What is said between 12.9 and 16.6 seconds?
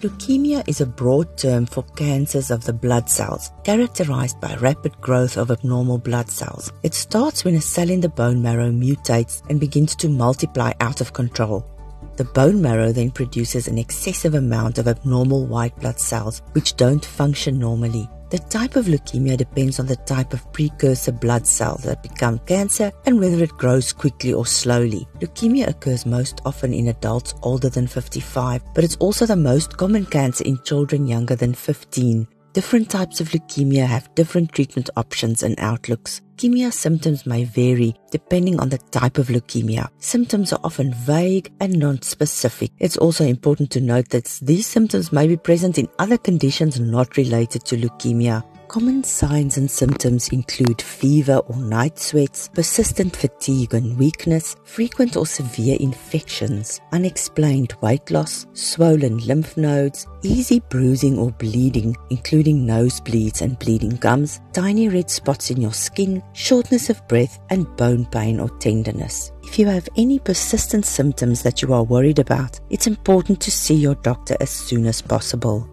then produces an excessive amount of abnormal white blood cells